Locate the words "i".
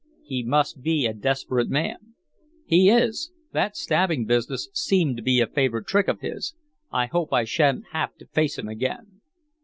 6.91-7.05, 7.31-7.43